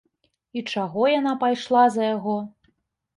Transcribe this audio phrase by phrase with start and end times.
[0.59, 2.35] І чаго яна пайшла за яго?